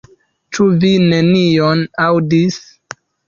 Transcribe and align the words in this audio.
Ĉu 0.57 0.65
vi 0.83 0.89
nenion 1.11 1.83
aŭdis? 2.09 2.59